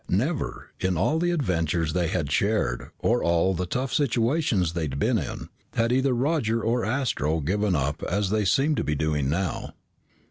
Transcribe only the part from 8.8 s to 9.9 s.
be doing now.